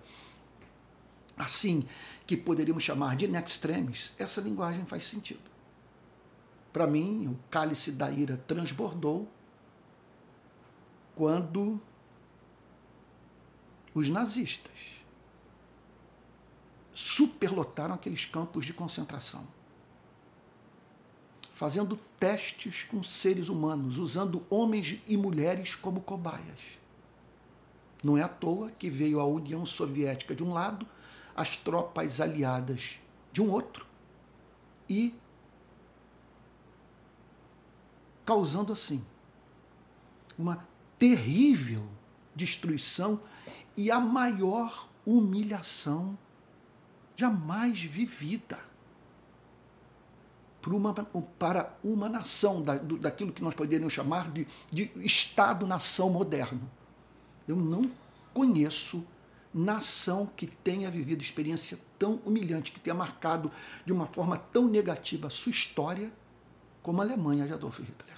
assim, 1.37 1.85
que 2.25 2.35
poderíamos 2.35 2.83
chamar 2.83 3.15
de 3.15 3.27
in 3.27 3.35
extremis, 3.35 4.11
essa 4.17 4.41
linguagem 4.41 4.85
faz 4.85 5.05
sentido. 5.05 5.51
Para 6.73 6.87
mim, 6.87 7.27
o 7.27 7.39
cálice 7.51 7.91
da 7.91 8.09
ira 8.09 8.37
transbordou 8.47 9.29
quando 11.15 11.79
os 13.93 14.09
nazistas 14.09 14.96
superlotaram 16.97 17.93
aqueles 17.93 18.25
campos 18.25 18.65
de 18.65 18.73
concentração, 18.73 19.47
fazendo 21.53 21.95
testes 22.19 22.85
com 22.85 23.03
seres 23.03 23.49
humanos, 23.49 23.99
usando 23.99 24.43
homens 24.49 24.99
e 25.05 25.15
mulheres 25.15 25.75
como 25.75 26.01
cobaias. 26.01 26.57
Não 28.03 28.17
é 28.17 28.23
à 28.23 28.27
toa 28.27 28.71
que 28.71 28.89
veio 28.89 29.19
a 29.19 29.25
União 29.27 29.63
Soviética 29.63 30.33
de 30.33 30.43
um 30.43 30.51
lado, 30.51 30.87
as 31.35 31.55
tropas 31.55 32.19
aliadas 32.19 32.97
de 33.31 33.43
um 33.43 33.51
outro, 33.51 33.85
e 34.89 35.13
causando 38.25 38.73
assim 38.73 39.05
uma 40.35 40.67
terrível 40.97 41.87
destruição 42.35 43.21
e 43.75 43.91
a 43.91 43.99
maior 43.99 44.89
humilhação 45.05 46.17
jamais 47.17 47.81
vivida 47.81 48.59
para 50.61 50.73
uma, 50.75 50.93
para 50.93 51.77
uma 51.83 52.07
nação, 52.07 52.61
da, 52.61 52.75
daquilo 52.75 53.33
que 53.33 53.43
nós 53.43 53.55
poderíamos 53.55 53.91
chamar 53.91 54.29
de, 54.31 54.47
de 54.71 54.91
Estado-nação 54.97 56.09
moderno. 56.09 56.69
Eu 57.47 57.55
não 57.55 57.89
conheço 58.33 59.03
nação 59.53 60.29
que 60.35 60.45
tenha 60.45 60.91
vivido 60.91 61.23
experiência 61.23 61.79
tão 61.97 62.15
humilhante, 62.25 62.71
que 62.71 62.79
tenha 62.79 62.93
marcado 62.93 63.51
de 63.83 63.91
uma 63.91 64.05
forma 64.05 64.37
tão 64.37 64.67
negativa 64.67 65.27
a 65.27 65.31
sua 65.31 65.51
história, 65.51 66.11
como 66.83 67.01
a 67.01 67.03
Alemanha 67.03 67.47
de 67.47 67.53
Adolf 67.53 67.79
Hitler. 67.79 68.17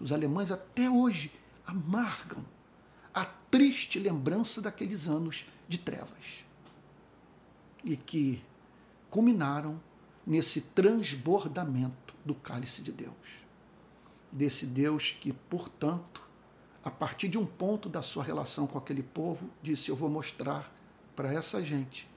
Os 0.00 0.12
alemães 0.12 0.52
até 0.52 0.88
hoje 0.88 1.32
amargam 1.66 2.44
a 3.12 3.24
triste 3.24 3.98
lembrança 3.98 4.62
daqueles 4.62 5.08
anos 5.08 5.44
de 5.66 5.78
trevas 5.78 6.47
e 7.84 7.96
que 7.96 8.42
culminaram 9.10 9.80
nesse 10.26 10.60
transbordamento 10.60 12.14
do 12.24 12.34
cálice 12.34 12.82
de 12.82 12.92
Deus. 12.92 13.14
Desse 14.30 14.66
Deus 14.66 15.16
que, 15.18 15.32
portanto, 15.32 16.22
a 16.84 16.90
partir 16.90 17.28
de 17.28 17.38
um 17.38 17.46
ponto 17.46 17.88
da 17.88 18.02
sua 18.02 18.22
relação 18.22 18.66
com 18.66 18.76
aquele 18.76 19.02
povo, 19.02 19.48
disse: 19.62 19.88
Eu 19.88 19.96
vou 19.96 20.10
mostrar 20.10 20.70
para 21.16 21.32
essa 21.32 21.62
gente 21.62 22.08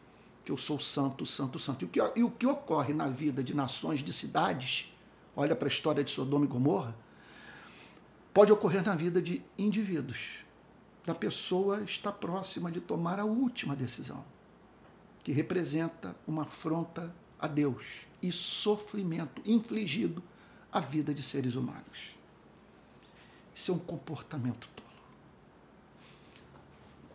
que 0.43 0.51
eu 0.51 0.57
sou 0.57 0.79
santo, 0.79 1.25
santo, 1.25 1.57
santo. 1.57 1.83
E 1.83 1.85
o 1.85 1.89
que, 1.89 2.19
e 2.19 2.23
o 2.23 2.31
que 2.31 2.45
ocorre 2.45 2.93
na 2.93 3.07
vida 3.07 3.43
de 3.43 3.55
nações, 3.55 4.01
de 4.01 4.11
cidades, 4.11 4.91
olha 5.35 5.55
para 5.55 5.67
a 5.67 5.71
história 5.71 6.03
de 6.03 6.11
Sodoma 6.11 6.45
e 6.45 6.47
Gomorra, 6.47 6.95
pode 8.33 8.51
ocorrer 8.51 8.85
na 8.85 8.95
vida 8.95 9.21
de 9.21 9.41
indivíduos. 9.57 10.39
Da 11.05 11.15
pessoa 11.15 11.81
está 11.81 12.11
próxima 12.11 12.71
de 12.71 12.81
tomar 12.81 13.19
a 13.19 13.25
última 13.25 13.75
decisão 13.75 14.23
que 15.21 15.31
representa 15.31 16.15
uma 16.27 16.43
afronta 16.43 17.13
a 17.39 17.47
Deus 17.47 17.83
e 18.21 18.31
sofrimento 18.31 19.41
infligido 19.45 20.23
à 20.71 20.79
vida 20.79 21.13
de 21.13 21.23
seres 21.23 21.55
humanos. 21.55 22.15
Isso 23.53 23.71
é 23.71 23.75
um 23.75 23.79
comportamento 23.79 24.69
tolo. 24.75 24.89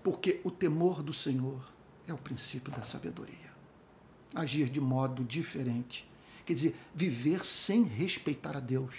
Porque 0.03 0.41
o 0.45 0.51
temor 0.51 1.03
do 1.03 1.13
Senhor 1.13 1.61
é 2.07 2.13
o 2.13 2.19
princípio 2.19 2.73
da 2.73 2.83
sabedoria. 2.83 3.35
Agir 4.35 4.69
de 4.69 4.81
modo 4.81 5.25
diferente. 5.25 6.09
Quer 6.45 6.55
dizer, 6.55 6.77
viver 6.95 7.45
sem 7.45 7.83
respeitar 7.83 8.57
a 8.57 8.61
Deus. 8.61 8.95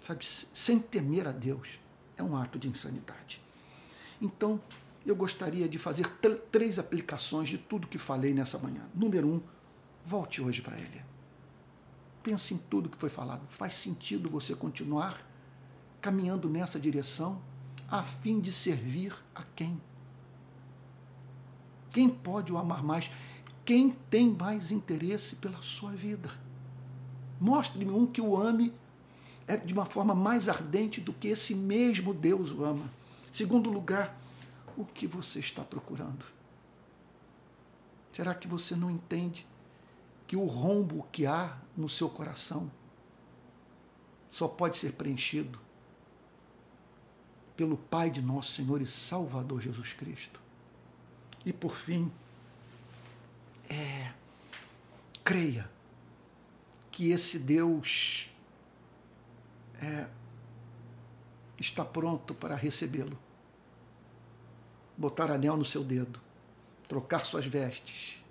Sabe, 0.00 0.24
sem 0.24 0.78
temer 0.78 1.26
a 1.26 1.32
Deus, 1.32 1.78
é 2.16 2.22
um 2.22 2.36
ato 2.36 2.58
de 2.58 2.68
insanidade. 2.68 3.42
Então, 4.20 4.60
eu 5.06 5.14
gostaria 5.14 5.68
de 5.68 5.78
fazer 5.78 6.08
três 6.50 6.78
aplicações 6.78 7.48
de 7.48 7.58
tudo 7.58 7.86
que 7.86 7.98
falei 7.98 8.32
nessa 8.32 8.58
manhã. 8.58 8.82
Número 8.94 9.28
um, 9.28 9.40
volte 10.04 10.40
hoje 10.40 10.62
para 10.62 10.76
ele. 10.76 11.02
Pense 12.22 12.54
em 12.54 12.58
tudo 12.58 12.88
que 12.88 12.96
foi 12.96 13.10
falado. 13.10 13.46
Faz 13.48 13.74
sentido 13.74 14.30
você 14.30 14.54
continuar 14.54 15.18
caminhando 16.00 16.48
nessa 16.48 16.80
direção 16.80 17.40
a 17.88 18.02
fim 18.02 18.40
de 18.40 18.50
servir 18.50 19.14
a 19.34 19.42
quem? 19.54 19.80
Quem 21.90 22.08
pode 22.08 22.52
o 22.52 22.58
amar 22.58 22.82
mais? 22.82 23.10
Quem 23.64 23.90
tem 24.10 24.30
mais 24.30 24.70
interesse 24.70 25.36
pela 25.36 25.62
sua 25.62 25.92
vida? 25.92 26.30
Mostre-me 27.38 27.92
um 27.92 28.06
que 28.06 28.20
o 28.20 28.36
ame 28.36 28.72
é 29.46 29.56
de 29.56 29.74
uma 29.74 29.84
forma 29.84 30.14
mais 30.14 30.48
ardente 30.48 31.00
do 31.00 31.12
que 31.12 31.28
esse 31.28 31.54
mesmo 31.54 32.14
Deus 32.14 32.50
o 32.52 32.64
ama. 32.64 32.90
Segundo 33.32 33.70
lugar, 33.70 34.18
o 34.76 34.84
que 34.84 35.06
você 35.06 35.40
está 35.40 35.62
procurando? 35.62 36.24
Será 38.12 38.34
que 38.34 38.46
você 38.46 38.76
não 38.76 38.90
entende 38.90 39.46
que 40.26 40.36
o 40.36 40.46
rombo 40.46 41.06
que 41.10 41.26
há 41.26 41.58
no 41.76 41.88
seu 41.88 42.08
coração 42.08 42.70
só 44.30 44.48
pode 44.48 44.76
ser 44.76 44.92
preenchido 44.92 45.60
pelo 47.56 47.76
Pai 47.76 48.10
de 48.10 48.22
nosso 48.22 48.52
Senhor 48.52 48.80
e 48.80 48.86
Salvador 48.86 49.60
Jesus 49.60 49.92
Cristo? 49.92 50.40
E 51.44 51.52
por 51.52 51.76
fim, 51.76 52.10
é, 53.68 54.12
creia 55.22 55.70
que 56.90 57.10
esse 57.10 57.38
Deus 57.38 58.30
é, 59.80 60.08
está 61.58 61.84
pronto 61.84 62.34
para 62.34 62.54
recebê-lo 62.54 63.18
botar 64.96 65.30
anel 65.30 65.56
no 65.56 65.64
seu 65.64 65.82
dedo, 65.82 66.20
trocar 66.88 67.24
suas 67.24 67.46
vestes, 67.46 68.22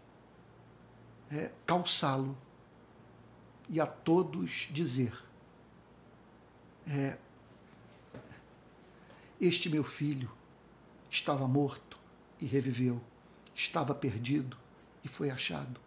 é, 1.32 1.52
calçá-lo 1.66 2.38
e 3.70 3.80
a 3.80 3.86
todos 3.86 4.70
dizer: 4.72 5.14
é, 6.88 7.18
Este 9.40 9.70
meu 9.70 9.84
filho 9.84 10.32
estava 11.10 11.48
morto 11.48 12.00
e 12.40 12.46
reviveu, 12.46 13.02
estava 13.54 13.94
perdido 13.94 14.58
e 15.04 15.08
foi 15.08 15.30
achado. 15.30 15.82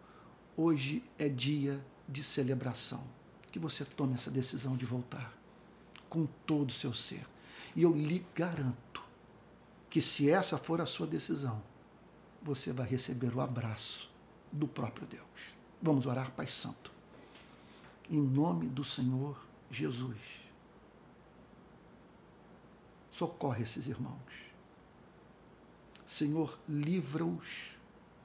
Hoje 0.55 1.03
é 1.17 1.29
dia 1.29 1.83
de 2.07 2.23
celebração. 2.23 3.03
Que 3.51 3.59
você 3.59 3.83
tome 3.85 4.13
essa 4.13 4.29
decisão 4.29 4.75
de 4.75 4.85
voltar 4.85 5.33
com 6.09 6.25
todo 6.45 6.69
o 6.69 6.73
seu 6.73 6.93
ser. 6.93 7.25
E 7.75 7.83
eu 7.83 7.93
lhe 7.93 8.25
garanto 8.35 8.86
que, 9.89 10.01
se 10.01 10.29
essa 10.29 10.57
for 10.57 10.81
a 10.81 10.85
sua 10.85 11.07
decisão, 11.07 11.61
você 12.41 12.71
vai 12.71 12.87
receber 12.87 13.35
o 13.35 13.41
abraço 13.41 14.09
do 14.51 14.67
próprio 14.67 15.07
Deus. 15.07 15.23
Vamos 15.81 16.05
orar, 16.05 16.31
Pai 16.31 16.47
Santo. 16.47 16.91
Em 18.09 18.21
nome 18.21 18.67
do 18.67 18.83
Senhor 18.83 19.37
Jesus. 19.69 20.17
Socorre 23.11 23.63
esses 23.63 23.87
irmãos. 23.87 24.47
Senhor, 26.05 26.57
livra-os 26.67 27.75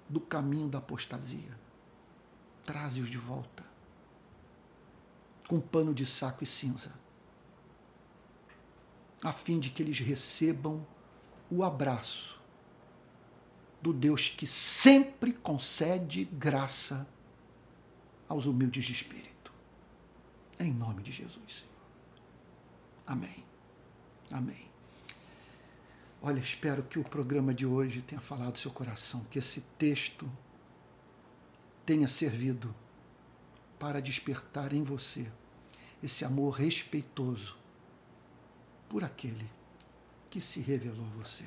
do 0.09 0.21
caminho 0.21 0.69
da 0.69 0.79
apostasia. 0.79 1.59
Traze-os 2.65 3.09
de 3.09 3.19
volta 3.19 3.65
com 5.49 5.61
pano 5.61 5.93
de 5.93 6.07
saco 6.07 6.45
e 6.45 6.47
cinza, 6.47 6.93
a 9.23 9.33
fim 9.33 9.61
de 9.61 9.69
que 9.69 9.83
eles 9.83 9.99
recebam 9.99 10.87
o 11.55 11.63
abraço 11.63 12.41
do 13.83 13.93
Deus 13.93 14.31
que 14.31 14.47
sempre 14.47 15.35
concede 15.35 16.25
graça 16.25 17.07
aos 18.27 18.47
humildes 18.47 18.87
de 18.87 18.93
espírito. 18.93 19.53
Em 20.59 20.73
nome 20.73 21.03
de 21.03 21.13
Jesus, 21.13 21.37
Senhor. 21.47 21.73
Amém. 23.07 23.45
Amém. 24.31 24.67
Olha, 26.23 26.39
espero 26.39 26.85
que 26.85 26.99
o 26.99 27.05
programa 27.05 27.53
de 27.53 27.67
hoje 27.67 28.01
tenha 28.01 28.21
falado 28.21 28.57
seu 28.57 28.71
coração, 28.71 29.27
que 29.31 29.39
esse 29.39 29.61
texto 29.77 30.31
tenha 31.85 32.09
servido 32.09 32.75
para 33.79 34.01
despertar 34.01 34.73
em 34.73 34.83
você 34.83 35.31
esse 36.03 36.25
amor 36.25 36.53
respeitoso 36.53 37.59
por 38.89 39.05
aquele 39.05 39.51
que 40.33 40.41
se 40.41 40.61
revelou 40.61 41.05
a 41.05 41.23
você. 41.23 41.45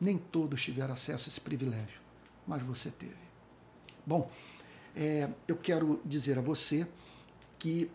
Nem 0.00 0.16
todos 0.16 0.62
tiveram 0.62 0.94
acesso 0.94 1.28
a 1.28 1.30
esse 1.30 1.40
privilégio, 1.40 2.00
mas 2.46 2.62
você 2.62 2.90
teve. 2.90 3.12
Bom, 4.06 4.30
é, 4.96 5.28
eu 5.46 5.54
quero 5.54 6.00
dizer 6.02 6.38
a 6.38 6.40
você 6.40 6.88
que 7.58 7.90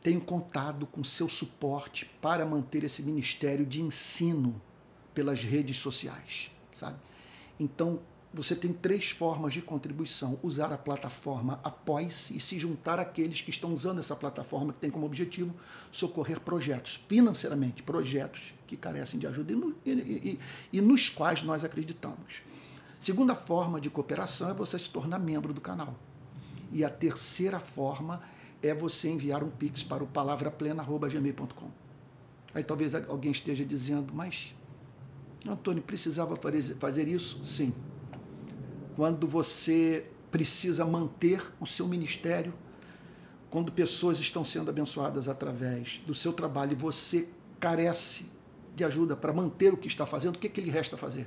tenho 0.00 0.20
contado 0.20 0.86
com 0.86 1.02
seu 1.02 1.28
suporte 1.28 2.06
para 2.22 2.46
manter 2.46 2.84
esse 2.84 3.02
ministério 3.02 3.66
de 3.66 3.82
ensino 3.82 4.62
pelas 5.12 5.42
redes 5.42 5.78
sociais, 5.78 6.48
sabe? 6.72 6.96
Então, 7.58 8.00
você 8.32 8.54
tem 8.54 8.72
três 8.72 9.10
formas 9.10 9.52
de 9.52 9.60
contribuição: 9.60 10.38
usar 10.42 10.72
a 10.72 10.78
plataforma 10.78 11.58
Apoie-se 11.64 12.36
e 12.36 12.40
se 12.40 12.58
juntar 12.58 13.00
àqueles 13.00 13.40
que 13.40 13.50
estão 13.50 13.74
usando 13.74 13.98
essa 13.98 14.14
plataforma, 14.14 14.72
que 14.72 14.78
tem 14.78 14.90
como 14.90 15.06
objetivo 15.06 15.54
socorrer 15.90 16.40
projetos, 16.40 17.02
financeiramente, 17.08 17.82
projetos 17.82 18.54
que 18.66 18.76
carecem 18.76 19.18
de 19.18 19.26
ajuda 19.26 19.52
e, 19.52 19.90
e, 19.90 19.92
e, 19.92 20.40
e 20.78 20.80
nos 20.80 21.08
quais 21.08 21.42
nós 21.42 21.64
acreditamos. 21.64 22.42
Segunda 23.00 23.34
forma 23.34 23.80
de 23.80 23.90
cooperação 23.90 24.50
é 24.50 24.54
você 24.54 24.78
se 24.78 24.90
tornar 24.90 25.18
membro 25.18 25.52
do 25.52 25.60
canal. 25.60 25.94
E 26.72 26.84
a 26.84 26.90
terceira 26.90 27.58
forma 27.58 28.22
é 28.62 28.72
você 28.72 29.08
enviar 29.08 29.42
um 29.42 29.50
pix 29.50 29.82
para 29.82 30.04
o 30.04 30.06
palavraplena.gmail.com. 30.06 31.70
Aí 32.54 32.62
talvez 32.62 32.94
alguém 32.94 33.32
esteja 33.32 33.64
dizendo, 33.64 34.12
mas 34.12 34.54
Antônio, 35.48 35.82
precisava 35.82 36.36
fazer 36.78 37.08
isso? 37.08 37.44
Sim. 37.44 37.72
Quando 39.00 39.26
você 39.26 40.04
precisa 40.30 40.84
manter 40.84 41.42
o 41.58 41.66
seu 41.66 41.88
ministério, 41.88 42.52
quando 43.48 43.72
pessoas 43.72 44.20
estão 44.20 44.44
sendo 44.44 44.68
abençoadas 44.68 45.26
através 45.26 46.02
do 46.06 46.14
seu 46.14 46.34
trabalho 46.34 46.72
e 46.72 46.74
você 46.74 47.26
carece 47.58 48.26
de 48.76 48.84
ajuda 48.84 49.16
para 49.16 49.32
manter 49.32 49.72
o 49.72 49.76
que 49.78 49.88
está 49.88 50.04
fazendo, 50.04 50.36
o 50.36 50.38
que, 50.38 50.50
que 50.50 50.60
lhe 50.60 50.68
resta 50.68 50.98
fazer? 50.98 51.26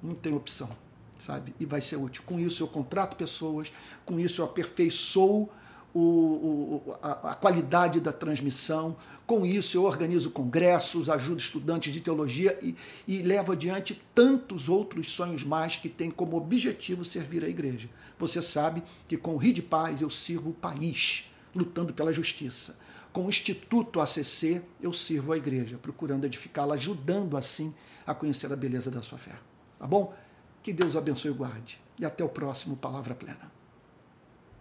Não 0.00 0.14
tem 0.14 0.32
opção, 0.32 0.70
sabe? 1.18 1.52
E 1.58 1.66
vai 1.66 1.80
ser 1.80 1.96
útil. 1.96 2.22
Com 2.24 2.38
isso 2.38 2.62
eu 2.62 2.68
contrato 2.68 3.16
pessoas, 3.16 3.72
com 4.06 4.20
isso 4.20 4.40
eu 4.40 4.44
aperfeiçoo 4.44 5.50
o, 5.98 6.82
o, 6.86 6.94
a, 7.02 7.30
a, 7.30 7.34
qualidade 7.34 8.00
da 8.00 8.12
transmissão. 8.12 8.96
Com 9.26 9.44
isso, 9.44 9.76
eu 9.76 9.84
organizo 9.84 10.30
congressos, 10.30 11.10
ajudo 11.10 11.40
estudantes 11.40 11.92
de 11.92 12.00
teologia 12.00 12.58
e, 12.62 12.74
e 13.06 13.22
levo 13.22 13.52
adiante 13.52 14.00
tantos 14.14 14.68
outros 14.68 15.12
sonhos 15.12 15.44
mais 15.44 15.76
que 15.76 15.88
têm 15.88 16.10
como 16.10 16.36
objetivo 16.36 17.04
servir 17.04 17.44
a 17.44 17.48
igreja. 17.48 17.88
Você 18.18 18.40
sabe 18.40 18.82
que 19.06 19.16
com 19.16 19.34
o 19.34 19.36
Rio 19.36 19.54
de 19.54 19.62
Paz 19.62 20.00
eu 20.00 20.10
sirvo 20.10 20.50
o 20.50 20.54
país, 20.54 21.30
lutando 21.54 21.92
pela 21.92 22.12
justiça. 22.12 22.76
Com 23.12 23.26
o 23.26 23.28
Instituto 23.28 24.00
ACC, 24.00 24.62
eu 24.80 24.92
sirvo 24.92 25.32
a 25.32 25.36
igreja, 25.36 25.78
procurando 25.78 26.24
edificá-la, 26.24 26.74
ajudando 26.74 27.36
assim 27.36 27.74
a 28.06 28.14
conhecer 28.14 28.52
a 28.52 28.56
beleza 28.56 28.90
da 28.90 29.02
sua 29.02 29.18
fé. 29.18 29.34
Tá 29.78 29.86
bom? 29.86 30.14
Que 30.62 30.72
Deus 30.72 30.96
abençoe 30.96 31.30
e 31.30 31.34
guarde. 31.34 31.80
E 31.98 32.04
até 32.04 32.22
o 32.22 32.28
próximo 32.28 32.76
Palavra 32.76 33.14
Plena. 33.14 33.57